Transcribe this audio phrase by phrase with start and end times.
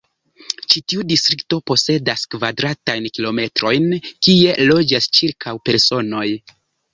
[0.73, 3.85] Ĉi tiu distrikto posedas kvadratajn kilometrojn,
[4.29, 6.27] kie loĝas ĉirkaŭ personoj.